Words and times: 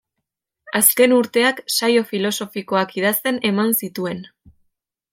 Azken 0.79 1.13
urteak 1.17 1.61
saio 1.75 2.05
filosofikoak 2.13 2.99
idazten 3.03 3.41
eman 3.51 3.75
zituen. 3.85 4.29